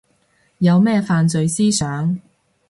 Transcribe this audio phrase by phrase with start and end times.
[0.57, 2.19] 有咩犯罪思想